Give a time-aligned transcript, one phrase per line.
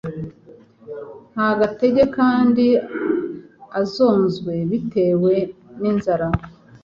[1.33, 2.65] Nta gatege kandi
[3.81, 5.33] azonzwe bitewe
[5.79, 6.27] n’inzara,